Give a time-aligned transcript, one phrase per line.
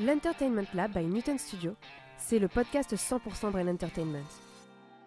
[0.00, 1.74] L'Entertainment Lab by Newton Studio,
[2.18, 4.22] c'est le podcast 100% Brain Entertainment.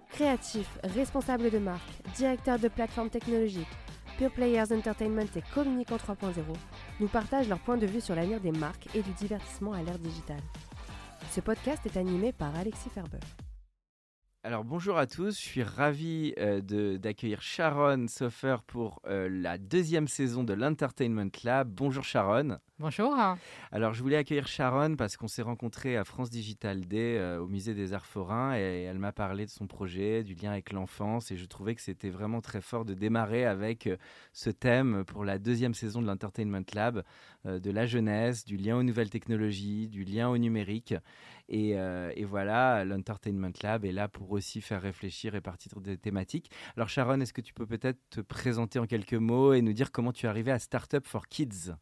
[0.10, 3.72] Créatifs, responsables de marque, directeurs de plateformes technologiques,
[4.18, 6.34] Pure Players Entertainment et Communicant 3.0
[7.00, 9.98] nous partagent leur point de vue sur l'avenir des marques et du divertissement à l'ère
[9.98, 10.44] digitale.
[11.30, 13.20] Ce podcast est animé par Alexis Ferber.
[14.44, 20.08] Alors bonjour à tous, je suis ravi euh, d'accueillir Sharon Soffer pour euh, la deuxième
[20.08, 21.70] saison de l'Entertainment Lab.
[21.70, 22.58] Bonjour Sharon.
[22.82, 23.16] Bonjour.
[23.72, 27.48] Alors je voulais accueillir Sharon parce qu'on s'est rencontrés à France Digital Day euh, au
[27.48, 31.30] musée des Arts Forains et elle m'a parlé de son projet, du lien avec l'enfance
[31.30, 33.98] et je trouvais que c'était vraiment très fort de démarrer avec euh,
[34.34, 37.04] ce thème pour la deuxième saison de l'Entertainment Lab,
[37.46, 40.96] euh, de la jeunesse, du lien aux nouvelles technologies, du lien au numérique.
[41.50, 46.50] Et, et voilà, l'Entertainment Lab est là pour aussi faire réfléchir et partir des thématiques.
[46.78, 49.92] Alors Sharon, est-ce que tu peux peut-être te présenter en quelques mots et nous dire
[49.92, 51.74] comment tu es arrivée à Startup for Kids?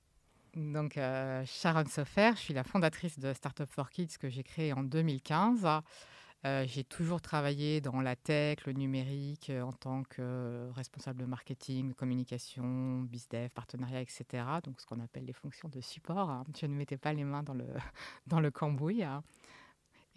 [0.55, 4.73] Donc, euh, Sharon Soffer, je suis la fondatrice de Startup for Kids que j'ai créée
[4.73, 5.67] en 2015.
[6.45, 11.25] Euh, j'ai toujours travaillé dans la tech, le numérique, euh, en tant que responsable de
[11.25, 14.25] marketing, de communication, bizdev, partenariat, etc.
[14.64, 16.30] Donc, ce qu'on appelle les fonctions de support.
[16.30, 16.45] hein.
[16.59, 17.66] Je ne mettais pas les mains dans le,
[18.28, 19.03] dans le cambouis.
[19.03, 19.22] hein.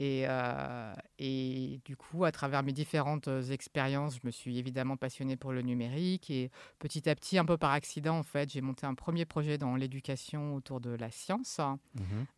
[0.03, 4.97] Et, euh, et du coup, à travers mes différentes euh, expériences, je me suis évidemment
[4.97, 6.29] passionnée pour le numérique.
[6.29, 6.51] Et
[6.81, 9.77] petit à petit, un peu par accident, en fait, j'ai monté un premier projet dans
[9.77, 11.61] l'éducation autour de la science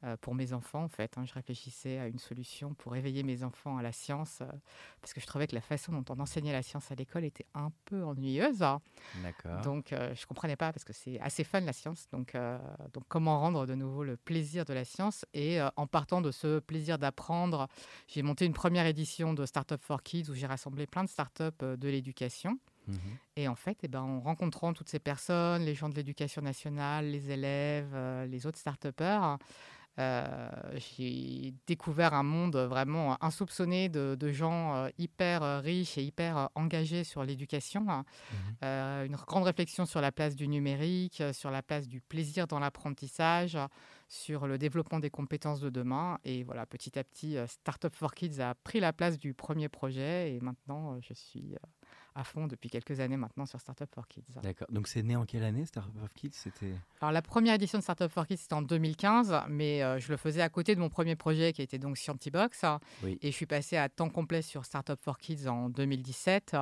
[0.03, 1.17] euh, pour mes enfants, en fait.
[1.17, 1.25] hein.
[1.25, 4.47] Je réfléchissais à une solution pour éveiller mes enfants à la science euh,
[5.01, 7.47] parce que je trouvais que la façon dont on enseignait la science à l'école était
[7.55, 8.63] un peu ennuyeuse.
[8.63, 8.83] hein.
[9.23, 9.63] D'accord.
[9.63, 12.09] Donc, je comprenais pas parce que c'est assez fun la science.
[12.13, 12.35] Donc,
[12.93, 16.59] donc, comment rendre de nouveau le plaisir de la science Et en partant de ce
[16.59, 17.54] plaisir d'apprendre,
[18.09, 21.43] j'ai monté une première édition de Startup for Kids où j'ai rassemblé plein de startups
[21.63, 22.59] euh, de l'éducation.
[22.87, 22.99] Mhm.
[23.37, 27.07] Et en fait, eh ben, en rencontrant toutes ces personnes, les gens de l'éducation nationale,
[27.07, 29.39] les élèves, euh, les autres start-upers,
[30.01, 30.49] euh,
[30.97, 37.05] j'ai découvert un monde vraiment insoupçonné de, de gens euh, hyper riches et hyper engagés
[37.05, 38.05] sur l'éducation.
[38.65, 42.59] Euh, une grande réflexion sur la place du numérique, sur la place du plaisir dans
[42.59, 43.57] l'apprentissage,
[44.09, 46.19] sur le développement des compétences de demain.
[46.25, 49.69] Et voilà, petit à petit, euh, Startup for Kids a pris la place du premier
[49.69, 51.59] projet et maintenant, euh, je suis euh,
[52.15, 54.23] à fond depuis quelques années maintenant sur Startup for Kids.
[54.43, 54.69] D'accord.
[54.71, 56.31] Donc c'est né en quelle année Startup of Kids?
[56.33, 60.11] C'était Alors la première édition de Startup for Kids c'était en 2015, mais euh, je
[60.11, 62.65] le faisais à côté de mon premier projet qui était donc Scientibox.
[63.03, 63.19] Oui.
[63.21, 66.57] Et je suis passée à temps complet sur Startup for Kids en 2017.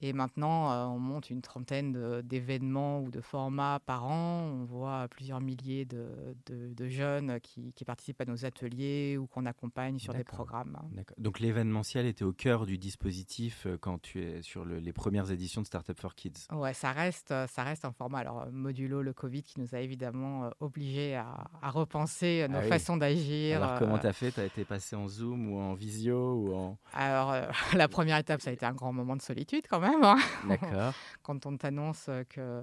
[0.00, 4.40] Et maintenant, euh, on monte une trentaine d'événements ou de formats par an.
[4.42, 9.26] On voit plusieurs milliers de, de- de jeunes qui, qui participent à nos ateliers ou
[9.26, 10.76] qu'on accompagne sur des programmes.
[11.16, 15.30] Donc l'événementiel était au cœur du dispositif euh, quand tu es sur le- les premières
[15.30, 16.46] éditions de Startup for Kids.
[16.52, 18.18] Ouais, ça reste, euh, ça reste un format.
[18.18, 22.68] Alors, modulo le Covid qui nous a évidemment obligés à, à repenser nos Ah oui.
[22.68, 23.62] façons d'agir.
[23.62, 24.32] Alors comment tu as fait?
[24.32, 26.78] Tu as été passé en Zoom ou en visio ou en...
[26.92, 29.83] Alors, euh, la première étape, ça a été un grand moment de solitude quand même.
[29.84, 30.16] Hein.
[30.48, 30.92] D'accord.
[31.22, 32.62] Quand on t'annonce que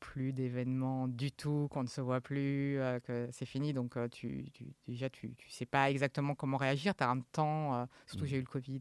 [0.00, 3.72] plus d'événements du tout, qu'on ne se voit plus, euh, que c'est fini.
[3.72, 6.94] Donc, euh, tu, tu- déjà, tu sais pas exactement comment réagir.
[6.94, 8.80] Tu as un temps, euh, surtout j'ai eu le Covid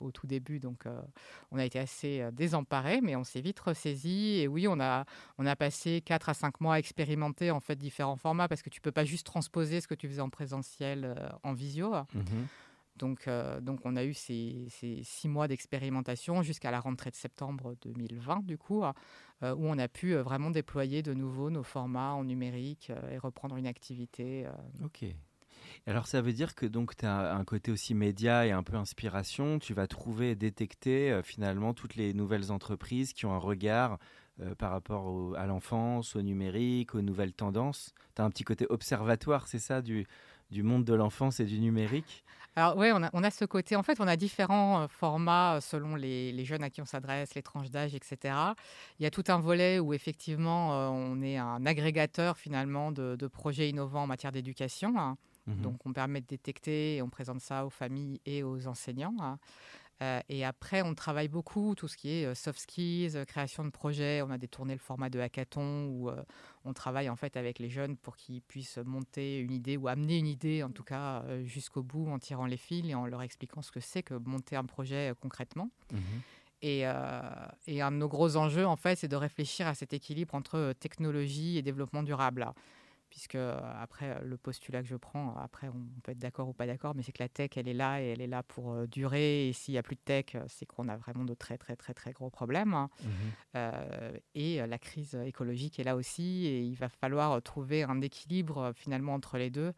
[0.00, 1.02] au tout début, donc euh,
[1.50, 4.38] on a été assez euh, désemparés, mais on s'est vite ressaisi.
[4.38, 5.04] Et oui, on a,
[5.36, 8.70] on a passé 4 à 5 mois à expérimenter en fait différents formats parce que
[8.70, 11.92] tu peux pas juste transposer ce que tu faisais en présentiel euh, en visio.
[12.14, 12.46] Mhm.
[12.96, 14.66] Donc, euh, donc on a eu ces,
[15.02, 19.88] six mois d'expérimentation jusqu'à la rentrée de septembre 2020, du coup, euh, où on a
[19.88, 24.46] pu euh, vraiment déployer de nouveau nos formats en numérique et reprendre une activité.
[24.84, 25.04] Ok.
[25.86, 28.76] Alors ça veut dire que donc tu as un côté aussi média et un peu
[28.76, 29.58] inspiration.
[29.58, 33.98] Tu vas trouver et détecter finalement toutes les nouvelles entreprises qui ont un regard
[34.58, 37.94] par rapport à l'enfance, au numérique, aux nouvelles tendances.
[38.14, 40.06] Tu as un petit côté observatoire, c'est ça, du
[40.50, 42.24] monde de l'enfance et du numérique?
[42.60, 45.56] Alors oui, on a, on a ce côté, en fait, on a différents euh, formats
[45.56, 48.34] euh, selon les, les jeunes à qui on s'adresse, les tranches d'âge, etc.
[48.98, 53.16] Il y a tout un volet où effectivement euh, on est un agrégateur finalement de,
[53.16, 54.92] de projets innovants en matière d'éducation.
[54.98, 55.16] hein.
[55.46, 55.62] Mhm.
[55.62, 59.14] Donc, on permet de détecter et on présente ça aux familles et aux enseignants.
[59.20, 59.38] hein.
[60.02, 63.64] Euh, et après, on travaille beaucoup tout ce qui est euh, soft skills, euh, création
[63.64, 64.22] de projets.
[64.22, 66.10] On a détourné le format de hackathon où
[66.64, 70.18] on travaille en fait avec les jeunes pour qu'ils puissent monter une idée ou amener
[70.18, 73.62] une idée, en tout cas jusqu'au bout, en tirant les fils et en leur expliquant
[73.62, 75.70] ce que c'est que monter un projet concrètement.
[75.92, 76.00] Mhm.
[76.62, 76.80] Et,
[77.66, 80.74] et, un de nos gros enjeux, en fait, c'est de réfléchir à cet équilibre entre
[80.78, 82.52] technologie et développement durable
[83.10, 86.52] puisque euh, après euh, le postulat que je prends, après on peut être d'accord ou
[86.52, 88.72] pas d'accord, mais c'est que la tech elle est là et elle est là pour
[88.72, 89.48] euh, durer.
[89.48, 91.92] Et s'il n'y a plus de tech, c'est qu'on a vraiment de très très très
[91.92, 92.72] très gros problèmes.
[92.72, 92.88] Hein.
[93.02, 93.08] Mmh
[94.34, 99.14] et la crise écologique est là aussi, et il va falloir trouver un équilibre finalement
[99.14, 99.72] entre les deux.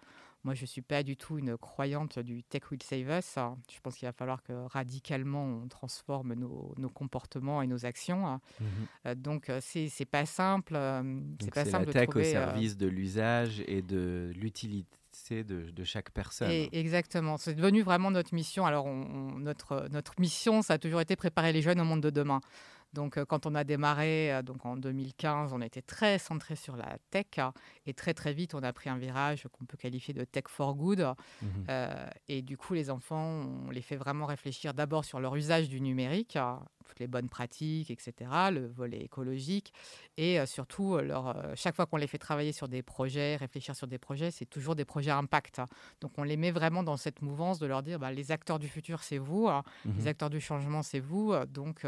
[0.45, 3.39] Moi, je ne suis pas du tout une croyante du tech will save us.
[3.73, 8.41] Je pense qu'il va falloir que radicalement on transforme nos, comportements et nos actions.
[8.61, 8.65] Mmh
[9.07, 10.75] euh, donc, euh, c'est n'est pas simple.
[10.75, 14.89] Euh, c'est pas simple la tech au service de l'usage et de l'utilité.
[15.31, 16.51] De, de, chaque personne.
[16.51, 18.65] Et exactement, c'est devenu vraiment notre mission.
[18.65, 22.41] Alors, notre, notre mission, ça a toujours été préparer les jeunes au monde de demain.
[22.93, 26.77] Donc, euh, quand on a démarré euh, donc en 2015, on était très centré sur
[26.77, 27.27] la tech
[27.87, 30.75] et très très vite, on a pris un virage qu'on peut qualifier de tech for
[30.75, 31.01] good.
[31.01, 35.35] Mmh euh, et du coup, les enfants, on les fait vraiment réfléchir d'abord sur leur
[35.37, 36.37] usage du numérique,
[36.87, 39.73] toutes les bonnes pratiques, etc., le volet écologique,
[40.17, 43.99] et surtout, leur, chaque fois qu'on les fait travailler sur des projets, réfléchir sur des
[43.99, 45.61] projets, c'est toujours des projets impact.
[46.01, 48.69] Donc, on les met vraiment dans cette mouvance de leur dire, bah, les acteurs du
[48.69, 49.63] futur, c'est vous, hein.
[49.85, 51.35] mmh les acteurs du changement, c'est vous.
[51.47, 51.85] Donc,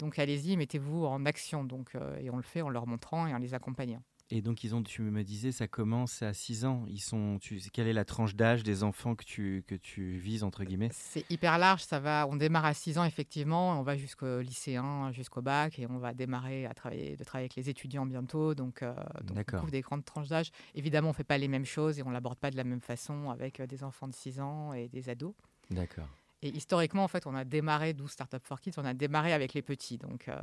[0.00, 1.62] donc allez-y, mettez-vous en action.
[1.62, 4.02] Donc, euh, et on le fait en leur montrant et en les accompagnant.
[4.32, 6.84] Et donc, ils ont, tu me disais, ça commence à 6 ans.
[6.86, 10.44] Ils sont, tu, quelle est la tranche d'âge des enfants que tu, que tu vises,
[10.44, 10.90] entre guillemets?
[10.92, 11.82] C'est hyper large.
[11.82, 13.80] Ça va, on démarre à 6 ans, effectivement.
[13.80, 15.80] On va jusqu'au lycéen, jusqu'au bac.
[15.80, 18.54] Et on va démarrer à travailler, de travailler avec les étudiants bientôt.
[18.54, 18.94] Donc, euh,
[19.24, 20.52] donc on couvre des grandes tranches d'âge.
[20.76, 22.64] Évidemment, on ne fait pas les mêmes choses et on ne l'aborde pas de la
[22.64, 25.34] même façon avec euh, des enfants de 6 ans et des ados.
[25.70, 26.08] D'accord.
[26.42, 29.52] Et historiquement, en fait, on a démarré, d'où Startup for Kids, on a démarré avec
[29.52, 29.98] les petits.
[29.98, 30.34] Donc, euh,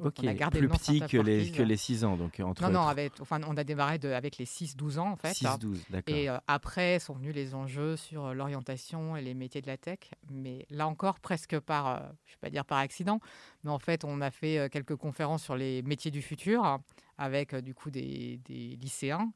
[0.00, 2.16] on a gardé plus petits que les, que les 6 ans.
[2.16, 5.16] Donc, entre non, non, avec, enfin, on a démarré de, avec les 6-12 ans, en
[5.16, 5.32] fait.
[5.32, 6.14] 6-12, d'accord.
[6.14, 9.76] Et euh, après sont venus les enjeux sur euh, l'orientation et les métiers de la
[9.76, 9.98] tech.
[10.30, 13.20] Mais là encore, presque par, je ne vais pas dire par accident,
[13.64, 16.78] mais en fait, on a fait quelques conférences sur les métiers du futur
[17.18, 19.30] avec, du coup, des, des lycéens.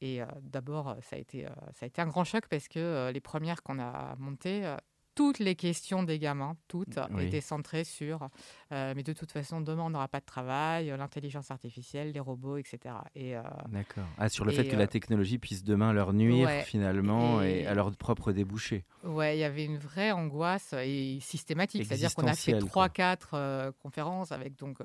[0.00, 3.62] Et d'abord, ça, a été, ça a été un grand choc parce que les premières
[3.62, 4.76] qu'on a montées,
[5.14, 8.28] toutes les questions des gamins, toutes, étaient centrées sur
[8.74, 12.20] euh, mais de toute façon, demain, on n'aura pas de travail, euh, l'intelligence artificielle, les
[12.20, 12.96] robots, etc.
[13.14, 14.04] Et, euh, D'accord.
[14.18, 17.92] Ah, sur le fait que la technologie puisse demain leur nuire, finalement, et, à leur
[17.92, 18.84] propre débouché.
[19.04, 21.84] Ouais, il y avait une vraie angoisse et systématique.
[21.86, 24.78] C'est-à-dire qu'on a fait 3-4 conférences avec, donc,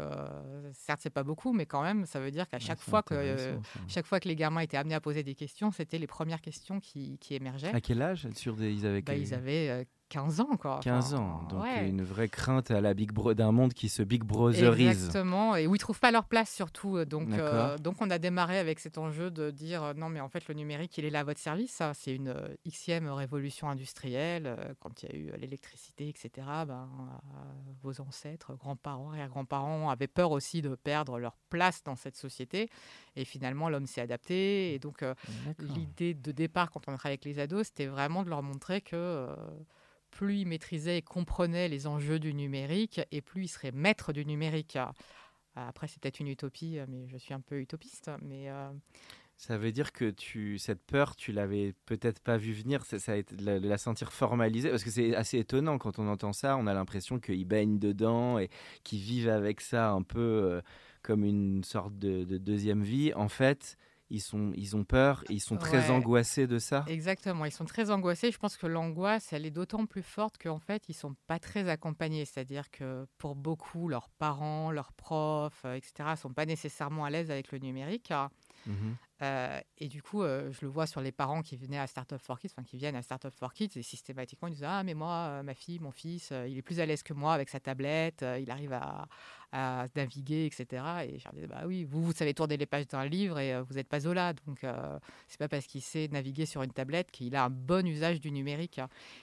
[0.73, 4.05] certes, c'est pas beaucoup, mais quand même, ça veut dire qu'à chaque, fois que, chaque
[4.05, 7.17] fois que les gamins étaient amenés à poser des questions, c'était les premières questions qui,
[7.19, 7.73] qui émergeaient.
[7.73, 10.79] À quel âge sur des, ils avaient, bah, ils avaient 15 ans, quoi.
[10.81, 14.89] 15 ans, donc une vraie crainte à la big d'un monde qui se Big Brotherise.
[14.89, 16.97] Exactement, et où ils trouvent pas leur place surtout.
[16.97, 20.19] Euh, donc, euh, donc on a démarré avec cet enjeu de dire euh, non, mais
[20.19, 21.81] en fait le numérique, il est là à votre service.
[21.93, 22.33] C'est une
[22.67, 24.75] xème révolution industrielle.
[24.79, 26.47] quand il y a eu l'électricité, etc.
[26.67, 26.89] Ben,
[27.83, 32.69] vos ancêtres, grands-parents, arrière-grands-parents avaient peur aussi de perdre leur place dans cette société.
[33.15, 34.73] Et finalement, l'homme s'est adapté.
[34.73, 35.03] Et donc
[35.59, 39.27] l'idée de départ quand on travaillait avec les ados, c'était vraiment de leur montrer que
[40.09, 44.25] plus il maîtrisait et comprenait les enjeux du numérique, et plus il serait maître du
[44.25, 44.77] numérique.
[45.55, 48.09] Après, c'est peut-être une utopie, mais je suis un peu utopiste.
[48.21, 48.69] Mais euh,
[49.35, 53.13] Ça veut dire que tu, cette peur, tu l'avais peut-être pas vu venir, ça, ça
[53.13, 56.55] a été, la, la, sentir formalisée, parce que c'est assez étonnant quand on entend ça,
[56.57, 58.49] on a l'impression qu'ils baignent dedans et
[58.83, 60.61] qu'ils vivent avec ça un peu euh,
[61.01, 63.13] comme une sorte de, deuxième vie.
[63.13, 63.77] En fait,
[64.09, 66.83] ils, sont, ils ont peur, ils sont très angoissés de ça.
[66.87, 68.31] Exactement, ils sont très angoissés.
[68.31, 71.69] Je pense que l'angoisse, elle est d'autant plus forte qu'en fait, ils sont pas très
[71.69, 72.25] accompagnés.
[72.25, 77.29] C'est-à-dire que pour beaucoup, leurs parents, leurs profs, euh, etc., sont pas nécessairement à l'aise
[77.29, 78.11] avec le numérique.
[78.65, 78.95] Mhm.
[79.21, 82.19] Euh, et du coup, euh, je le vois sur les parents qui venaient à Startup
[82.21, 84.93] for Kids, enfin qui viennent à Startup for Kids, et systématiquement ils disent Ah, mais
[84.93, 88.25] moi, ma fille, mon fils, il est plus à l'aise que moi avec sa tablette,
[88.39, 89.07] il arrive à,
[89.51, 90.83] à naviguer, etc.
[91.07, 93.63] Et je disais, bah oui, vous, vous savez tourner les pages d'un livre et euh,
[93.63, 94.33] vous n'êtes pas Zola.
[94.45, 97.85] Donc, euh, c'est pas parce qu'il sait naviguer sur une tablette qu'il a un bon
[97.87, 98.79] usage du numérique.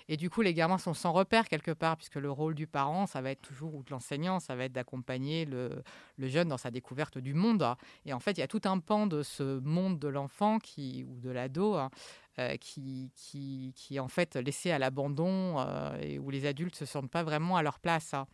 [0.09, 3.07] Et du coup, les gamins sont sans repère quelque part, puisque le rôle du parent,
[3.07, 5.83] ça va être toujours, ou de l'enseignant, ça va être d'accompagner le,
[6.19, 7.65] jeune dans sa découverte du monde.
[8.05, 11.05] Et en fait, il y a tout un pan de ce monde de l'enfant qui,
[11.09, 11.75] ou de l'ado.
[11.75, 11.91] Hein,
[12.39, 15.57] euh, qui, qui, qui, est en fait laissé à l'abandon
[16.03, 18.13] et où les adultes ne se sentent pas vraiment à leur place.
[18.13, 18.27] Hein.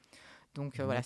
[0.55, 1.01] Donc euh, voilà,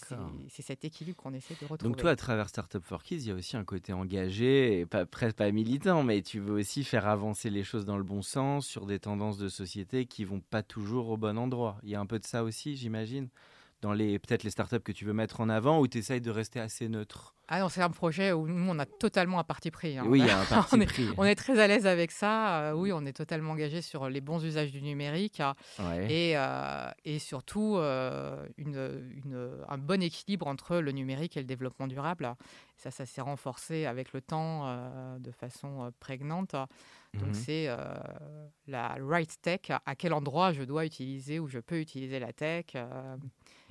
[0.49, 1.85] c'est cet équilibre qu'on essaie de retrouver.
[1.85, 4.87] Donc toi, à travers Startup for Kids, il y a aussi un côté engagé, et
[4.87, 8.23] pas, presque pas militant, mais tu veux aussi faire avancer les choses dans le bon
[8.23, 11.79] sens, sur des tendances de société qui vont pas toujours au bon endroit.
[11.85, 13.29] Il y a un peu de ça aussi, j'imagine,
[13.83, 16.30] dans les peut-être les startups que tu veux mettre en avant, ou tu essayes de
[16.30, 17.35] rester assez neutre?
[17.49, 19.97] Ah non, c'est un projet où nous, on a totalement un parti pris.
[19.99, 20.04] hein.
[20.09, 21.09] oui, il y a un parti on est- pris.
[21.16, 22.59] On est très à l'aise avec ça.
[22.61, 25.40] euh, oui, on est totalement engagé sur les bons usages du numérique
[25.78, 26.12] Ouais.
[26.12, 28.76] et, euh, et surtout euh, une,
[29.25, 32.35] une- un bon équilibre entre le numérique et le développement durable.
[32.78, 36.56] Ça, ça s'est renforcé avec le temps de façon prégnante.
[37.14, 37.35] Donc Mhm.
[37.35, 37.68] c'est
[38.66, 42.66] la right tech, à quel endroit je dois utiliser ou je peux utiliser la tech.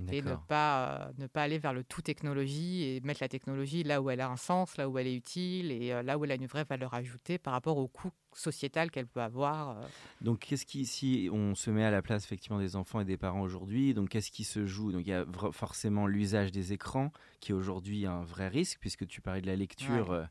[0.02, 3.30] Euh, et ne pas, euh, ne pas aller vers le tout technologie et mettre la
[3.30, 6.18] technologie là où elle a un sens, là où elle est utile et euh, là
[6.18, 9.78] où elle a une vraie valeur ajoutée par rapport au coût sociétal qu'elle peut avoir.
[9.78, 9.88] euh.
[10.22, 13.18] Donc, qu'est-ce qui, si on se met à la place effectivement des enfants et des
[13.18, 14.92] parents aujourd'hui, donc qu'est-ce qui se joue?
[14.92, 19.08] Donc, il y a forcément l'usage des écrans, qui est aujourd'hui un vrai risque, puisque
[19.08, 20.10] tu parlais de la lecture.
[20.10, 20.18] Ouais.
[20.18, 20.26] euh,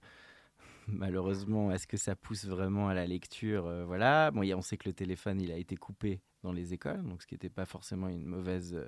[0.87, 4.31] malheureusement, est-ce que ça pousse vraiment à la lecture Voilà.
[4.31, 7.27] Bon, on sait que le téléphone, il a été coupé dans les écoles, donc ce
[7.27, 8.79] qui n'était pas forcément une mauvaise.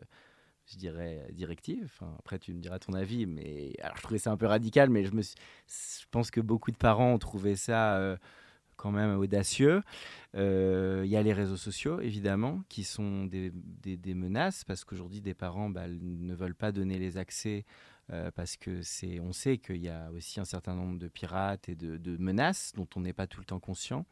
[0.70, 1.92] Je dirais directive.
[2.18, 5.04] Après, tu me diras ton avis, mais alors je trouvais ça un peu radical, mais
[5.04, 8.16] je me, je pense que beaucoup de parents ont trouvé ça euh,
[8.76, 9.82] quand même audacieux.
[10.36, 15.20] Euh, Il y a les réseaux sociaux, évidemment, qui sont des, des- menaces, parce qu'aujourd'hui,
[15.20, 17.64] des parents bah, ne veulent pas donner les accès,
[18.12, 21.68] euh, parce que c'est, on sait qu'il y a aussi un certain nombre de pirates
[21.68, 24.06] et de menaces dont on n'est pas tout le temps conscient.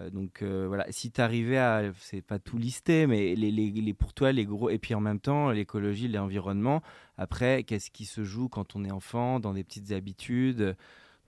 [0.00, 3.70] Euh, donc euh, voilà, si tu arrivais à, c'est pas tout listé, mais les, les-
[3.70, 6.82] les- pour toi, les gros, et puis en même temps, l'écologie, l'environnement,
[7.16, 10.76] après, qu'est-ce qui se joue quand on est enfant, dans des petites habitudes?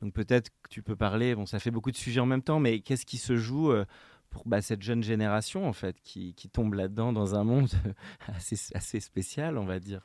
[0.03, 2.61] Donc peut-être que tu peux parler, bon ça fait beaucoup de sujets en même temps,
[2.61, 3.85] mais qu'est-ce qui se joue euh,
[4.31, 7.69] pour bah, cette jeune génération en fait qui, qui tombe là-dedans dans un monde
[8.29, 10.03] assez, assez spécial on va dire.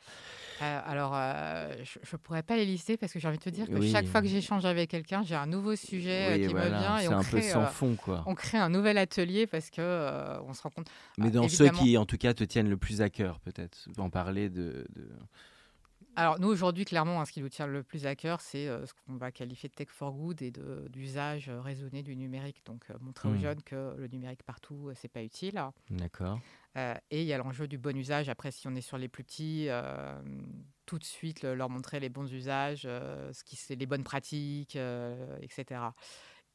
[0.62, 3.50] Euh, alors, euh, je ne pourrais pas les lister parce que j'ai envie de te
[3.50, 3.92] dire que Oui.
[3.92, 6.80] chaque fois que j'échange avec quelqu'un, j'ai un nouveau sujet euh, Oui, qui voilà, me
[6.80, 8.24] vient et c'est on un peu crée, sans euh, fond quoi.
[8.28, 10.88] on crée un nouvel atelier parce que euh, on se rend compte.
[11.18, 13.88] Mais Ah, dans ceux qui en tout cas te tiennent le plus à cœur peut-être,
[13.98, 14.86] en parler de...
[14.96, 15.10] de-
[16.16, 18.86] Alors nous aujourd'hui clairement hein, ce qui nous tient le plus à cœur c'est euh,
[18.86, 22.62] ce qu'on va qualifier de tech for good et de- d'usage euh, raisonné du numérique.
[22.66, 23.40] Donc euh, montrer aux Mm.
[23.40, 25.62] jeunes que le numérique partout c'est pas utile.
[25.90, 26.40] D'accord.
[27.12, 28.30] Et il y a l'enjeu du bon usage.
[28.30, 29.68] Après, si on est sur les plus petits,
[30.88, 34.76] tout de suite le- leur montrer les bons usages, ce qui c'est les bonnes pratiques,
[35.42, 35.82] etc.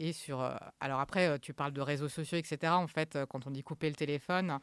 [0.00, 0.40] Et sur,
[0.80, 2.72] alors après, tu parles de réseaux sociaux, etc.
[2.72, 4.58] En fait, quand on dit couper le téléphone,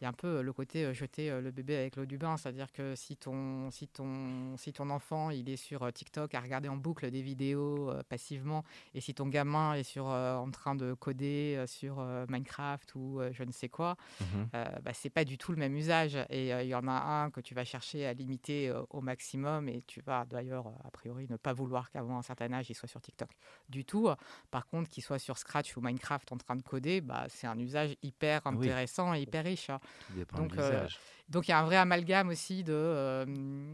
[0.00, 2.04] il y a un peu euh, le côté euh, jeter euh, le bébé avec l'eau
[2.06, 6.34] du bain, c'est-à-dire que si ton, si ton, si ton enfant il est sur TikTok
[6.34, 10.36] à regarder en boucle des vidéos euh, passivement, et si ton gamin est sur, euh,
[10.36, 14.48] en train de coder euh, sur Minecraft ou je ne sais quoi, Mhm.
[14.54, 16.16] euh, bah, c'est pas du tout le même usage.
[16.30, 19.82] Et il y en a un que tu vas chercher à limiter au maximum et
[19.86, 23.00] tu vas d'ailleurs, a priori, ne pas vouloir qu'avant un certain âge, il soit sur
[23.00, 23.30] TikTok
[23.68, 24.08] du tout.
[24.50, 27.58] Par contre, qu'il soit sur Scratch ou Minecraft en train de coder, bah, c'est un
[27.58, 28.52] usage hyper Oui.
[28.54, 29.70] intéressant et hyper riche.
[30.06, 30.86] Tout dépend Donc, euh.
[31.28, 32.72] Donc il y a un vrai amalgame aussi de.
[32.74, 33.24] euh,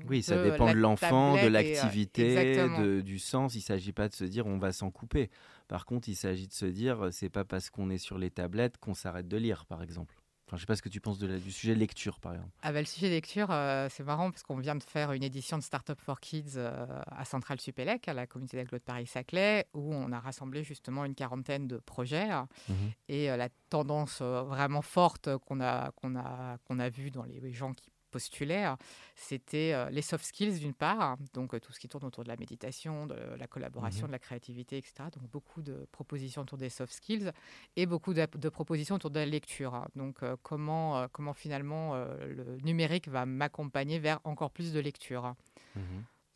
[0.09, 3.55] Oui, ça de dépend de l'enfant, de euh, l'activité, du sens.
[3.55, 5.31] Il ne s'agit pas de se dire on va s'en couper.
[5.67, 8.79] Par contre, il s'agit de se dire c'est pas parce qu'on est sur les tablettes
[8.79, 10.20] qu'on s'arrête de lire, par exemple.
[10.51, 12.51] Enfin, je sais pas ce que tu penses de la- du sujet lecture, par exemple.
[12.63, 15.57] Ah bah, le sujet lecture, euh, c'est marrant parce qu'on vient de faire une édition
[15.57, 19.95] de Startup for Kids euh, à Centrale Supélec, à la communauté d'aglo de Paris-Saclay, où
[19.95, 22.27] on a rassemblé justement une quarantaine de projets.
[22.69, 22.75] Mhm.
[23.09, 27.53] Et euh, la tendance vraiment forte qu'on a, qu'on a, qu'on a vue dans les
[27.53, 28.77] gens qui postulaient, euh,
[29.15, 32.29] c'était euh, les soft skills d'une part, donc euh, tout ce qui tourne autour de
[32.29, 34.09] la méditation, de la collaboration, Mhm.
[34.09, 35.05] de la créativité, etc.
[35.13, 37.33] Donc beaucoup de propositions autour des soft skills
[37.77, 39.75] et beaucoup de, de propositions autour de la lecture.
[39.75, 39.87] hein.
[39.97, 44.81] Donc euh, comment, euh, comment finalement euh, le numérique va m'accompagner vers encore plus de
[44.81, 45.25] lecture.
[45.25, 45.37] hein.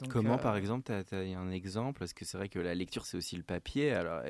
[0.01, 3.07] Donc, Comment, par exemple, tu as, un exemple Parce que c'est vrai que la lecture,
[3.07, 3.93] c'est aussi le papier.
[3.93, 4.23] Alors,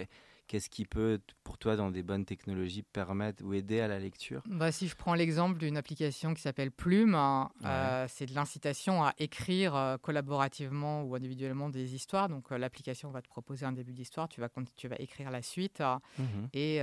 [0.47, 4.43] qu'est-ce qui peut, pour toi, dans des bonnes technologies, permettre ou aider à la lecture?
[4.47, 7.67] Bah, si je prends l'exemple d'une application qui s'appelle Plume, hein, Ouais.
[7.71, 12.29] euh, c'est de l'incitation à écrire euh, collaborativement ou individuellement des histoires.
[12.29, 15.31] Donc euh, l'application va te proposer un début d'histoire, tu vas, cont- tu vas écrire
[15.31, 16.49] la suite euh, Mhm.
[16.53, 16.81] et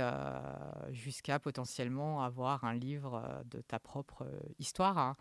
[0.90, 4.26] jusqu'à potentiellement avoir un livre de ta propre
[4.58, 4.98] histoire.
[4.98, 5.16] hein.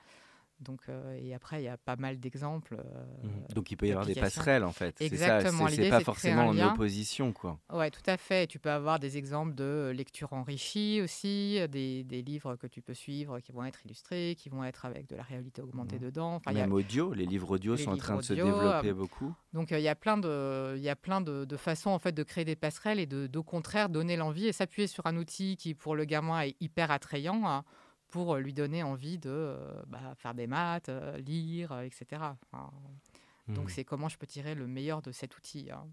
[0.62, 2.76] Donc, euh, et après, il y a pas mal d'exemples.
[2.78, 3.54] euh, Mhm.
[3.56, 5.02] Donc, il peut y avoir des passerelles, en fait.
[5.02, 5.68] Exactement.
[5.68, 7.60] c'est- pas forcément en opposition, quoi.
[7.74, 8.46] Ouais, tout à fait.
[8.48, 12.94] Tu peux avoir des exemples de lecture enrichie aussi, des, des livres que tu peux
[12.94, 16.02] suivre qui vont être illustrés, qui vont être avec de la réalité augmentée Mhm.
[16.04, 16.36] dedans.
[16.36, 18.34] Enfin, il y a- Même audio, les livres audio les sont en train de se
[18.34, 19.34] développer euh, beaucoup.
[19.54, 22.12] donc euh, il y a plein de, y a plein de, de façons en fait
[22.12, 25.58] de créer des passerelles et de, d'au contraire donner l'envie et s'appuyer sur un outil
[25.58, 27.64] qui pour le gamin est hyper attrayant hein,
[28.12, 29.56] pour lui donner envie de
[29.88, 30.92] bah, faire des maths,
[31.26, 32.36] lire, etc.
[33.48, 33.70] Donc, Mhm.
[33.70, 35.70] c'est comment je peux tirer le meilleur de cet outil.
[35.72, 35.88] hein.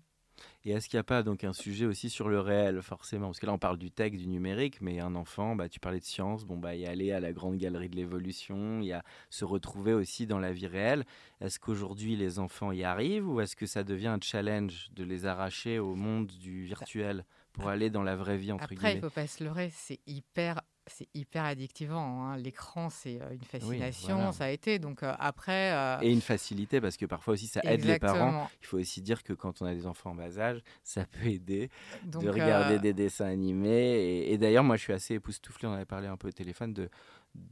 [0.64, 3.26] Et est-ce qu'il n'y a pas donc un sujet aussi sur le réel, forcément?
[3.28, 5.98] Parce que là, on parle du tech, du numérique, mais un enfant, bah, tu parlais
[5.98, 9.02] de science, bon, bah, y aller à la grande galerie de l'évolution, il y a
[9.30, 11.04] se retrouver aussi dans la vie réelle.
[11.40, 15.26] Est-ce qu'aujourd'hui, les enfants y arrivent ou est-ce que ça devient un challenge de les
[15.26, 19.00] arracher au monde du virtuel pour aller dans la vraie vie, entre Après, il guillemets?
[19.00, 22.24] faut pas se leurrer, c'est hyper, c'est hyper addictivant.
[22.24, 22.36] hein.
[22.36, 24.32] L'écran, c'est euh, une fascination, voilà.
[24.32, 24.78] ça a été.
[24.78, 28.48] Donc euh, après, euh, Et une facilité, parce que parfois aussi, ça aide les parents.
[28.62, 31.26] Il faut aussi dire que quand on a des enfants en bas âge, ça peut
[31.26, 31.70] aider
[32.04, 33.68] Donc, de regarder euh, des dessins animés.
[34.00, 36.72] Et, et d'ailleurs, moi, je suis assez époustouflé, on avait parlé un peu au téléphone,
[36.72, 36.88] de,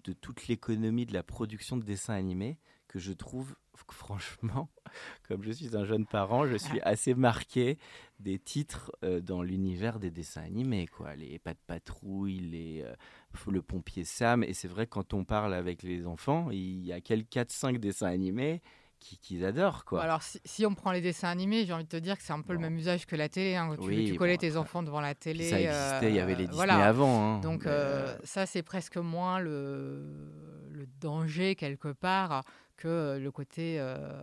[0.05, 3.55] de toute l'économie de la production de dessins animés, que je trouve,
[3.91, 4.69] franchement,
[5.29, 7.79] comme je suis un jeune parent, je suis assez marqué
[8.21, 10.87] des titres euh, dans l'univers des dessins animés.
[10.87, 11.17] Quoi.
[11.17, 12.95] Les Pas de patrouille, les, euh,
[13.51, 14.43] le pompier Sam.
[14.43, 18.07] Et c'est vrai, quand on parle avec les enfants, il y a quelques 4-5 dessins
[18.09, 18.61] animés
[18.99, 19.85] qui- qu'ils adorent.
[19.85, 20.03] Quoi.
[20.03, 22.33] Alors, si, si on prend les dessins animés, j'ai envie de te dire que c'est
[22.33, 23.55] un peu le même usage que la télé.
[23.55, 23.77] hein.
[23.79, 25.51] Tu, Oui, tu collais bon, tes après, enfants devant la télé.
[25.51, 26.87] ça existait, il y avait les euh, Disney voilà.
[26.89, 27.37] avant.
[27.37, 27.41] hein.
[27.41, 30.03] Donc, Mais, euh, euh, ça, c'est presque moins le,
[30.71, 32.43] le danger, quelque part,
[32.79, 34.23] que le côté, euh,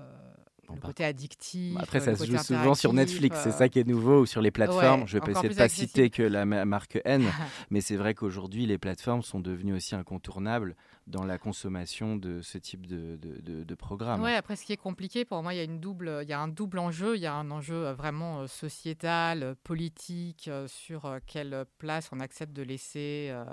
[0.76, 1.78] Le par côté addictif.
[1.80, 4.42] Après, ça se joue souvent sur Netflix, c'est euh, ça qui est nouveau, ou sur
[4.42, 5.02] les plateformes.
[5.02, 5.88] Ouais, je vais essayer de pas accessible.
[5.90, 7.24] citer que la ma- marque N,
[7.70, 10.76] mais c'est vrai qu'aujourd'hui, les plateformes sont devenues aussi incontournables
[11.08, 14.22] dans la consommation de ce type de, de, de- de programme.
[14.22, 16.34] Ouais, après, ce qui est compliqué, pour moi, il y a, une double, il y
[16.34, 17.16] a un double enjeu.
[17.16, 22.54] Il y a un enjeu euh, vraiment euh, sociétal, politique, sur quelle place on accepte
[22.54, 23.44] de laisser, euh,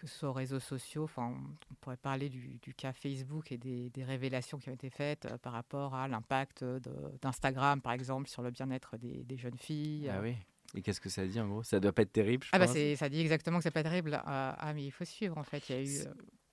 [0.00, 1.04] que ce soit aux réseaux sociaux.
[1.04, 1.34] Enfin,
[1.70, 5.26] on, pourrait parler du, du cas Facebook et des, des révélations qui ont été faites
[5.26, 6.64] euh, par rapport à l'impact
[7.22, 10.08] d'Instagram, par exemple, sur le bien-être des, des jeunes filles.
[10.10, 10.22] Ah euh.
[10.22, 10.36] oui.
[10.74, 11.62] Et qu'est-ce que ça dit en gros?
[11.62, 12.74] Ça doit pas être terrible, je Ah bah pense.
[12.74, 14.20] c'est, ça dit exactement que c'est pas terrible.
[14.24, 15.68] Ah, ah, mais il faut suivre en fait.
[15.68, 16.04] Il y a eu.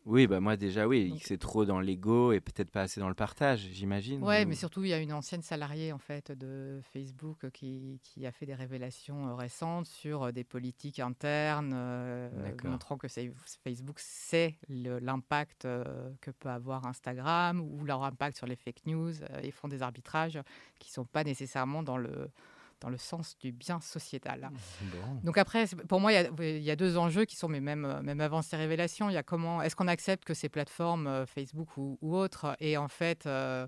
[0.09, 3.09] Oui, bah moi déjà, oui, Donc- c'est trop dans l'ego et peut-être pas assez dans
[3.09, 4.23] le partage, j'imagine.
[4.23, 7.49] Ouais, ou- mais surtout, il y a une ancienne salariée en fait de Facebook euh,
[7.49, 12.29] qui, qui a fait des révélations euh, récentes sur euh, des politiques internes, euh,
[12.63, 15.83] montrant que Facebook sait l'impact euh,
[16.21, 19.81] que peut avoir Instagram ou leur impact sur les fake news euh, et font des
[19.81, 20.39] arbitrages
[20.79, 22.29] qui sont pas nécessairement dans le
[22.81, 24.49] dans le sens du bien sociétal.
[24.81, 25.19] Bon.
[25.23, 27.59] Donc après, pour moi, il y a- il y, a deux enjeux qui sont, mais
[27.59, 30.49] même, euh, même avant ces révélations, il y a comment, est-ce qu'on accepte que ces
[30.49, 33.67] plateformes, euh, Facebook ou, ou autres, aient en fait euh,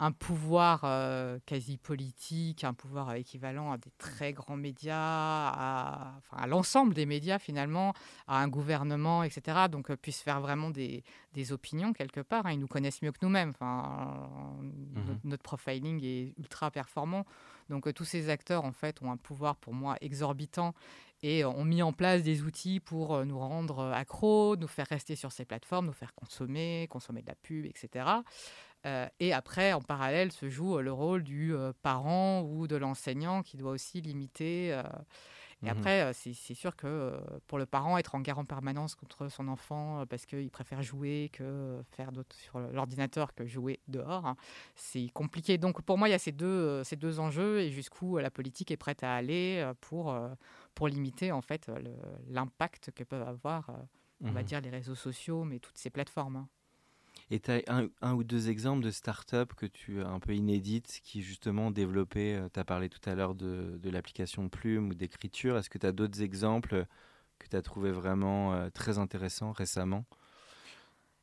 [0.00, 6.14] un pouvoir euh, quasi politique, un pouvoir euh, équivalent à des très grands médias, à,
[6.18, 7.94] enfin, à l'ensemble des médias finalement,
[8.28, 9.66] à un gouvernement, etc.
[9.70, 12.46] Donc euh, puissent faire vraiment des, des opinions quelque part.
[12.46, 12.52] hein.
[12.52, 13.50] Ils nous connaissent mieux que nous-mêmes.
[13.50, 14.56] Enfin,
[14.94, 17.24] notre, notre profiling est ultra performant.
[17.68, 20.74] Donc euh, tous ces acteurs en fait ont un pouvoir pour moi exorbitant
[21.24, 25.32] et ont mis en place des outils pour nous rendre accros, nous faire rester sur
[25.32, 28.06] ces plateformes, nous faire consommer, consommer de la pub, etc.
[28.86, 32.76] Euh, et après, en parallèle, se joue euh, le rôle du euh, parent ou de
[32.76, 34.68] l'enseignant qui doit aussi limiter.
[35.62, 35.70] et Mhm.
[35.70, 40.04] après, c'est sûr que pour le parent, être en guerre en permanence contre son enfant
[40.08, 44.36] parce qu'il préfère jouer que faire d'autres sur l'ordinateur que jouer dehors, hein,
[44.76, 45.58] c'est compliqué.
[45.58, 48.70] Donc pour moi, il y a ces deux, ces deux enjeux et jusqu'où la politique
[48.70, 50.16] est prête à aller pour,
[50.74, 51.70] pour limiter en fait
[52.28, 53.70] l'impact que peuvent avoir,
[54.22, 54.44] on va Mhm.
[54.44, 56.46] dire, les réseaux sociaux, mais toutes ces plateformes.
[57.30, 57.62] Et tu as
[58.00, 61.70] un, ou deux exemples de start-up que tu as un peu inédites qui justement ont
[61.70, 65.58] développé, tu as parlé tout à l'heure de, l'application plume ou d'écriture.
[65.58, 66.86] Est-ce que tu as d'autres exemples
[67.38, 70.04] que tu as trouvé vraiment euh, très intéressants récemment?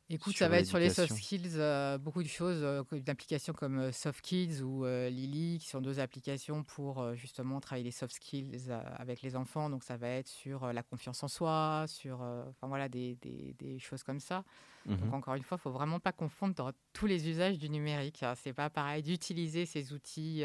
[0.08, 3.78] Écoute, ça va être sur les soft skills, euh, beaucoup de choses, euh, d'applications comme
[3.80, 8.14] euh, Soft Kids ou euh, Lily, qui sont deux applications pour justement travailler les soft
[8.14, 9.68] skills avec les enfants.
[9.68, 13.80] Donc ça va être sur la confiance en soi, sur enfin voilà des, des- des
[13.80, 14.44] choses comme ça.
[14.86, 14.96] Mhm.
[14.98, 18.22] Donc encore une fois, il faut vraiment pas confondre dans tous les usages du numérique.
[18.22, 18.34] hein.
[18.36, 20.44] C'est pas pareil d'utiliser ces outils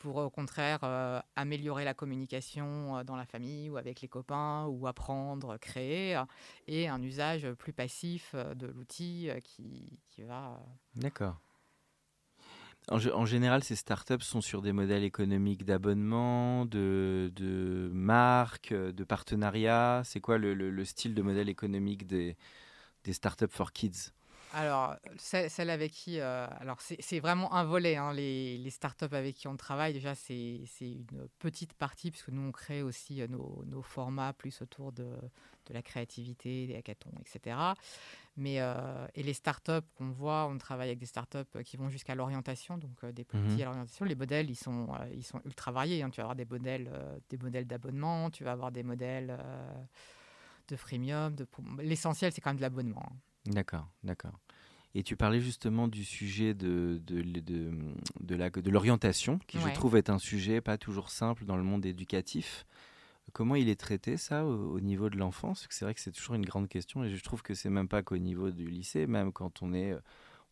[0.00, 4.66] pour au contraire euh, améliorer la communication euh, dans la famille ou avec les copains
[4.66, 6.24] ou apprendre, créer, euh,
[6.66, 10.60] et un usage plus passif de l'outil qui, va.
[10.96, 11.36] D'accord.
[12.90, 18.72] En, gé- en général, ces startups sont sur des modèles économiques d'abonnement, de, de marque,
[18.72, 20.02] euh, de partenariat.
[20.04, 22.36] C'est quoi le, le- le style de modèle économique des
[23.12, 24.12] startups for kids?
[24.52, 26.18] Alors, celle, celle avec qui.
[26.18, 27.96] euh, alors, c'est vraiment un volet.
[27.96, 32.42] hein, les, les startups avec qui on travaille, déjà, c'est une petite partie, puisque nous,
[32.48, 35.04] on crée aussi euh, nos, nos formats plus autour de,
[35.66, 37.56] de la créativité, des hackathons, etc.
[38.36, 42.14] Mais, euh, et les startups qu'on voit, on travaille avec des startups qui vont jusqu'à
[42.16, 43.60] l'orientation, donc euh, des petits Mhm.
[43.62, 44.04] à l'orientation.
[44.04, 46.02] Les modèles, ils sont, ils sont ultra variés.
[46.02, 46.10] hein.
[46.10, 46.90] Tu vas avoir des modèles
[47.28, 49.36] des modèles d'abonnement, tu vas avoir des modèles
[50.68, 51.34] de freemium.
[51.34, 51.46] de
[51.80, 53.02] L'essentiel, c'est quand même de l'abonnement.
[53.12, 53.16] hein.
[53.46, 54.38] D'accord, d'accord.
[54.94, 57.22] Et tu parlais justement du sujet de, de,
[58.20, 62.66] de, l'orientation, qui je trouve est un sujet pas toujours simple dans le monde éducatif.
[63.32, 65.68] Comment il est traité ça au, au niveau de l'enfance?
[65.70, 68.02] C'est vrai que c'est toujours une grande question et je trouve que c'est même pas
[68.02, 70.00] qu'au niveau du lycée, même quand on est, euh,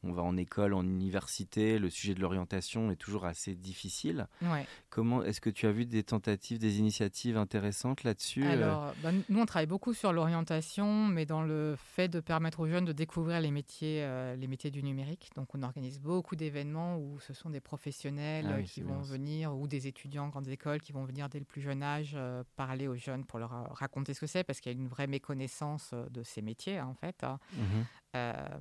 [0.05, 4.29] on va en école, en université, le sujet de l'orientation est toujours assez difficile.
[4.43, 4.65] Ouais.
[4.91, 9.11] Comment est-ce que tu as vu des tentatives, des initiatives intéressantes là-dessus euh Alors, bah,
[9.29, 12.93] nous, on travaille beaucoup sur l'orientation, mais dans le fait de permettre aux jeunes de
[12.93, 15.31] découvrir les métiers, euh, les métiers du numérique.
[15.35, 19.01] Donc, on organise beaucoup d'événements où ce sont des professionnels Ah oui, euh, qui vont
[19.01, 22.13] venir, ou des étudiants en grandes écoles qui vont venir dès le plus jeune âge
[22.15, 24.89] euh, parler aux jeunes pour leur raconter ce que c'est, parce qu'il y a une
[24.89, 27.25] vraie méconnaissance de ces métiers, hein, en fait.
[27.25, 27.41] hein.
[27.55, 27.85] Mhm.
[28.19, 28.59] Euh,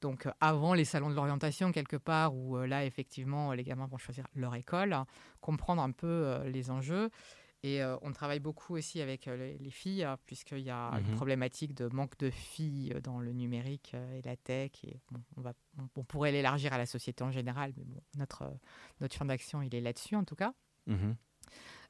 [0.00, 3.86] donc, euh, avant les salons de l'orientation, quelque part, où euh, là, effectivement, les gamins
[3.86, 5.06] vont choisir leur école, hein,
[5.40, 7.10] comprendre un peu les enjeux.
[7.64, 10.90] Et euh, on travaille beaucoup aussi avec euh, les, les filles, hein, puisqu'il y a
[10.98, 11.06] Mhm.
[11.10, 14.72] une problématique de manque de filles dans le numérique euh, et la tech.
[14.84, 18.00] Et bon, on, va, on, on pourrait l'élargir à la société en général, mais bon,
[18.18, 18.52] notre,
[19.00, 20.52] notre champ d'action, il est là-dessus, en tout cas.
[20.88, 21.14] Mhm.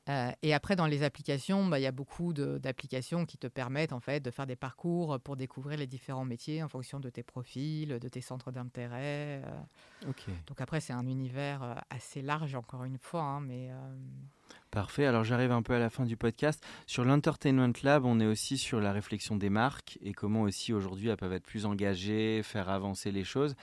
[0.09, 3.93] Euh, et après, dans les applications, bah, il y a beaucoup d'applications qui te permettent
[3.93, 7.23] en fait de faire des parcours pour découvrir les différents métiers en fonction de tes
[7.23, 9.43] profils, de tes centres d'intérêt.
[9.45, 10.11] euh.
[10.47, 13.95] Donc après, c'est un univers euh, assez large, encore une fois, hein, mais euh,
[14.71, 15.05] Parfait.
[15.05, 16.65] Alors j'arrive un peu à la fin du podcast.
[16.87, 21.09] Sur l'Entertainment Lab, on est aussi sur la réflexion des marques et comment aussi aujourd'hui
[21.11, 23.55] elles peuvent être plus engagées, faire avancer les choses.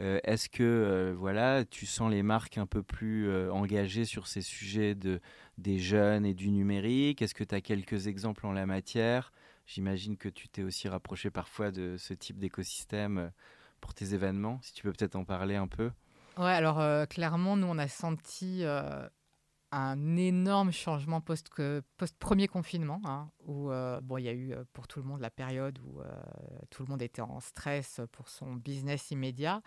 [0.00, 4.26] Euh, Est-ce que euh, voilà, tu sens les marques un peu plus euh, engagées sur
[4.26, 5.22] ces sujets de,
[5.58, 7.20] des jeunes et du numérique?
[7.20, 9.32] Est-ce que tu as quelques exemples en la matière?
[9.66, 13.28] J'imagine que tu t'es aussi rapproché parfois de ce type d'écosystème euh,
[13.80, 14.58] pour tes événements.
[14.62, 15.90] Si tu peux peut-être en parler un peu.
[16.38, 19.06] Ouais, alors euh, clairement, nous, on a senti euh,
[19.72, 23.70] un énorme changement post-premier confinement, hein, où
[24.02, 26.00] bon, il y a eu pour tout le monde la période où
[26.70, 29.60] tout le monde était en stress pour son business immédiat.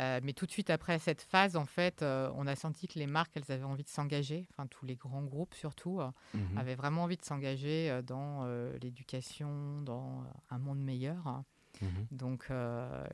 [0.00, 2.98] Euh, mais tout de suite après cette phase, en fait, euh, on a senti que
[2.98, 6.58] les marques, elles avaient envie de s'engager, enfin tous les grands groupes surtout, euh, Mhm.
[6.58, 8.44] avaient vraiment envie de s'engager dans
[8.82, 11.42] l'éducation, dans un monde meilleur.
[11.80, 12.06] Mhm.
[12.12, 12.48] Donc,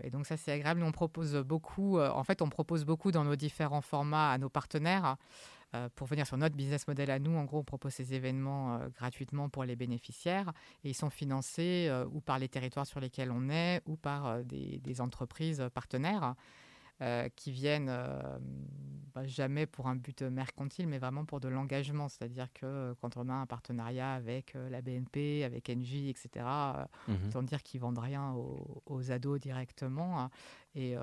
[0.03, 0.81] et donc ça c'est agréable.
[0.81, 1.99] Nous, on propose beaucoup.
[1.99, 5.16] en fait, on propose beaucoup dans nos différents formats à nos partenaires
[5.75, 7.37] euh, pour venir sur notre business model à nous.
[7.37, 11.87] En gros, on propose ces événements euh, gratuitement pour les bénéficiaires et ils sont financés
[11.88, 16.35] euh, ou par les territoires sur lesquels on est ou par des, des entreprises partenaires.
[17.02, 18.20] Euh, qui viennent euh,
[19.14, 22.08] bah, jamais pour un but mercantile, mais vraiment pour de l'engagement.
[22.08, 26.44] C'est-à-dire que euh, quand on a un partenariat avec la BNP, avec Engie, etc.,
[27.08, 27.16] Mhm.
[27.28, 30.20] Autant dire qu'ils vendent rien aux, aux ados directement.
[30.20, 30.30] hein.
[30.74, 30.94] Et,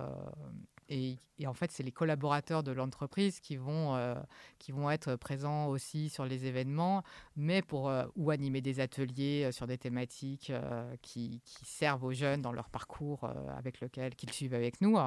[0.89, 4.15] et, et en fait, c'est les collaborateurs de l'entreprise qui vont, euh,
[4.59, 7.03] qui vont être présents aussi sur les événements,
[7.35, 12.13] mais pour euh, ou animer des ateliers sur des thématiques euh, qui, qui servent aux
[12.13, 13.25] jeunes dans leur parcours
[13.57, 14.97] avec lequel qu'ils suivent avec nous.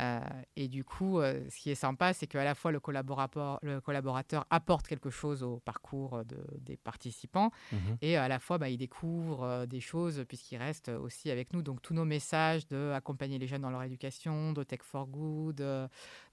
[0.00, 0.20] Euh,
[0.56, 3.80] et du coup, euh, ce qui est sympa, c'est qu'à la fois le collaborateur, le
[3.80, 7.98] collaborateur apporte quelque chose au parcours de- des participants, Mhm.
[8.02, 11.62] et à la fois, bah, il découvre euh, des choses puisqu'il reste aussi avec nous.
[11.62, 15.56] Donc, tous nos messages de accompagner les jeunes dans leur éducation, de Tech for Good,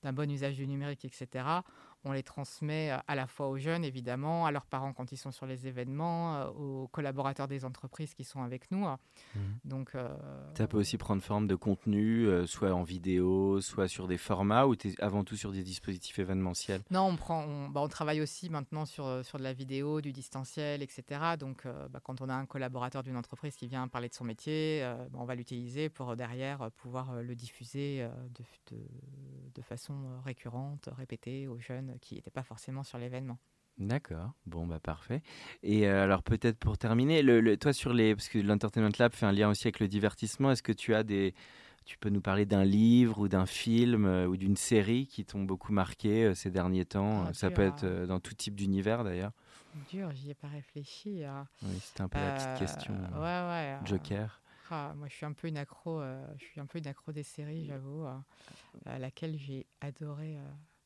[0.04, 1.46] d'un bon usage du numérique, etc.,
[2.06, 5.18] on les transmet euh, à la fois aux jeunes, évidemment, à leurs parents quand ils
[5.18, 8.86] sont sur les événements, euh, aux collaborateurs des entreprises qui sont avec nous.
[8.86, 9.00] hein.
[9.36, 9.42] Mhm.
[9.66, 10.16] Donc, euh,
[10.56, 14.66] Ça peut aussi prendre forme de contenu, euh, soit en vidéo, soit sur des formats,
[14.68, 16.82] ou tu es avant tout sur des dispositifs événementiels?
[16.92, 20.12] Non, on, prend, on, bah, on travaille aussi maintenant sur, sur de la vidéo, du
[20.14, 21.04] distanciel, etc.
[21.40, 24.24] Donc, euh, bah, quand on a un collaborateur d'une entreprise qui vient parler de son
[24.26, 28.82] métier, bah, on va l'utiliser pour derrière pouvoir le diffuser de, de-
[29.56, 33.38] de façon récurrente, répétée aux jeunes qui n'étaient pas forcément sur l'événement.
[33.78, 35.22] D'accord, bon bah parfait.
[35.62, 39.14] Et euh, alors peut-être pour terminer, le, le- toi sur les, parce que l'Entertainment Lab
[39.14, 41.34] fait un lien aussi avec le divertissement, est-ce que tu as des,
[41.84, 45.44] tu peux nous parler d'un livre ou d'un film euh, ou d'une série qui t'ont
[45.44, 47.26] beaucoup marqué euh, ces derniers temps?
[47.28, 48.06] Ah, Ça dur, peut être hein.
[48.08, 49.34] dans tout type d'univers d'ailleurs.
[49.74, 51.26] Dur, j'y ai pas réfléchi.
[51.26, 51.46] hein.
[51.64, 52.94] Oui, c'était un peu la petite question.
[52.94, 53.78] Ouais, ouais.
[53.82, 54.42] euh, Joker.
[54.70, 56.00] Ah, moi, je suis un peu une accro.
[56.02, 58.18] euh, je suis un peu une accro des séries, j'avoue, euh,
[58.86, 60.38] à laquelle j'ai adoré.
[60.38, 60.42] euh.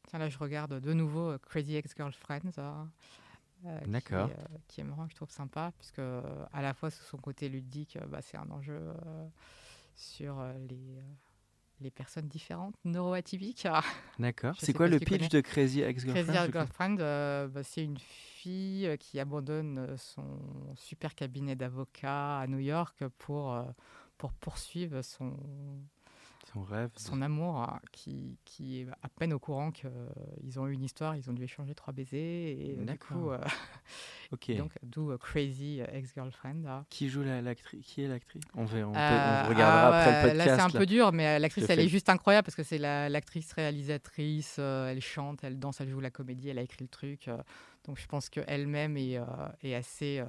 [0.09, 2.57] Tiens, là, je regarde de nouveau euh, Crazy Ex-Girlfriends.
[2.57, 2.89] hein,
[3.65, 4.29] euh, qui D'accord.
[4.29, 7.03] est, euh, Qui est marrant, que je trouve sympa, puisque euh, à la fois, sous
[7.03, 8.79] son côté ludique, bah, c'est un enjeu
[9.95, 11.03] sur les,
[11.79, 13.67] les personnes différentes, neuroatypiques.
[14.19, 14.55] D'accord.
[14.57, 16.95] C'est quoi le pitch de Crazy Ex-Girlfriend Crazy Ex-Girlfriend,
[17.51, 20.39] bah, c'est une fille qui abandonne son
[20.75, 23.61] super cabinet d'avocat à New York pour,
[24.17, 25.37] pour poursuivre son,
[26.53, 26.89] Son rêve.
[26.95, 31.15] son amour, euh, qui, qui est à peine au courant qu'ils ont eu une histoire,
[31.15, 32.17] ils ont dû échanger trois baisers.
[32.51, 33.37] Et euh, du coup, euh,
[34.31, 34.51] Ok.
[34.57, 36.85] donc, d'où Crazy Ex-Girlfriend.
[36.89, 38.43] Qui joue la- l'actrice Qui est l'actrice?
[38.55, 40.37] On, on, Euh, on regardera ah après le podcast.
[40.37, 40.79] Là, c'est un là.
[40.79, 44.55] peu dur, mais l'actrice, elle est juste incroyable parce que c'est la- l'actrice réalisatrice.
[44.59, 47.29] euh, elle chante, elle danse, elle joue la comédie, elle a écrit le truc.
[47.85, 49.19] donc, je pense qu'elle-même est,
[49.63, 50.23] est assez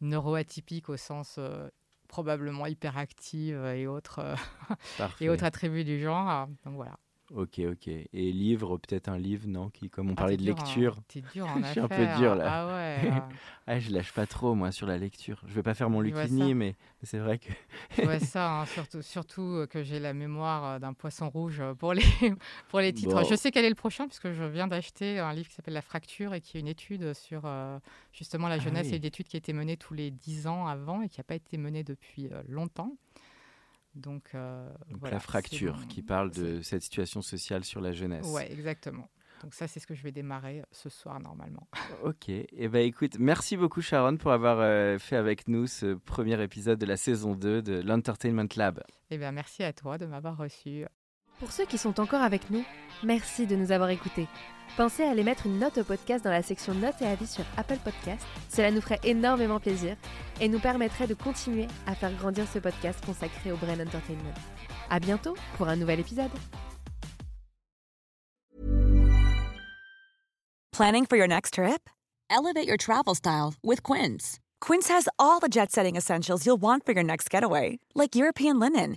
[0.00, 1.68] neuroatypique au sens euh,
[2.10, 4.34] probablement hyperactive et autres, euh,
[5.20, 6.48] et autres attributs du genre.
[6.64, 6.98] donc, voilà.
[7.32, 7.86] Ok, ok.
[7.88, 10.96] Et livre, peut-être un livre, non qui, Comme on Ah, parlait de en- lecture.
[11.06, 12.44] T'es dur en Je suis un peu dur, là.
[12.46, 13.12] Ah ouais.
[13.68, 15.40] Ah, je lâche pas trop, moi, sur la lecture.
[15.46, 17.52] Je vais pas faire mon Lucini, mais c'est vrai que.
[17.96, 21.60] Je vois ça, hein, surtout, surtout euh, que j'ai la mémoire euh, d'un poisson rouge
[21.60, 22.02] euh, pour les,
[22.68, 23.14] pour les titres.
[23.22, 23.28] Bon.
[23.28, 25.82] Je sais quel est le prochain, puisque je viens d'acheter un livre qui s'appelle La
[25.82, 27.78] fracture et qui est une étude sur euh,
[28.12, 28.94] justement la Ah jeunesse oui.
[28.94, 31.24] et une étude qui a été menée tous les dix ans avant et qui n'a
[31.24, 32.96] pas été menée depuis longtemps.
[33.94, 38.26] Donc, euh, Donc, voilà, la fracture qui parle de cette situation sociale sur la jeunesse.
[38.26, 39.08] Ouais, exactement.
[39.42, 41.66] Donc ça, c'est ce que je vais démarrer euh, ce soir normalement.
[42.04, 42.28] Ok.
[42.28, 46.78] Et ben écoute, merci beaucoup Sharon pour avoir euh, fait avec nous ce premier épisode
[46.78, 48.82] de la saison 2 de l'Entertainment Lab.
[49.10, 50.84] Eh bien, merci à toi de m'avoir reçu.
[51.40, 52.62] Pour ceux qui sont encore avec nous,
[53.02, 54.28] merci de nous avoir écoutés.
[54.76, 57.44] Pensez à aller mettre une note au podcast dans la section notes et avis sur
[57.56, 58.22] Apple Podcast.
[58.50, 59.96] Cela nous ferait énormément plaisir
[60.38, 64.34] et nous permettrait de continuer à faire grandir ce podcast consacré au Brain Entertainment.
[64.90, 66.30] À bientôt pour un nouvel épisode.
[70.72, 71.88] Planning for your next trip?
[72.30, 74.38] Elevate your travel style with Quince.
[74.60, 78.58] Quince has all the jet setting essentials you'll want for your next getaway, like European
[78.60, 78.96] linen,